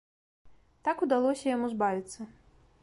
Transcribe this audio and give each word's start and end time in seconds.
Так 0.87 0.97
удалося 1.07 1.45
яму 1.55 1.67
збавіцца. 1.77 2.21